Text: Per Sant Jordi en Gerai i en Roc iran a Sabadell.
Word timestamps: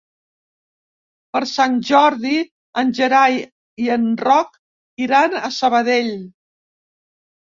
Per 1.35 1.41
Sant 1.49 1.75
Jordi 1.89 2.31
en 2.83 2.89
Gerai 3.01 3.37
i 3.85 3.93
en 3.99 4.09
Roc 4.25 4.59
iran 5.09 5.37
a 5.51 5.55
Sabadell. 5.63 6.15